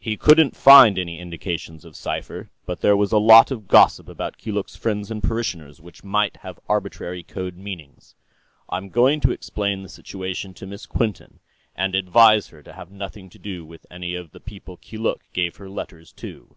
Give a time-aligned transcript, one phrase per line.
[0.00, 4.36] He couldn't find any indications of cipher, but there was a lot of gossip about
[4.36, 8.16] Keeluk's friends and parishioners which might have arbitrary code meanings.
[8.68, 11.38] I'm going to explain the situation to Miss Quinton,
[11.76, 15.54] and advise her to have nothing to do with any of the people Keeluk gave
[15.58, 16.56] her letters to."